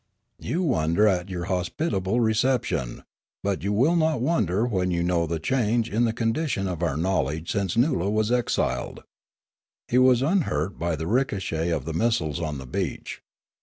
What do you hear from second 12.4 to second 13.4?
on the beach.